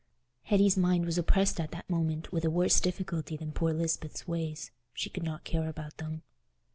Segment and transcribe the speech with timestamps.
[0.45, 4.71] Hetty's mind was oppressed at that moment with a worse difficulty than poor Lisbeth's ways;
[4.95, 6.23] she could not care about them.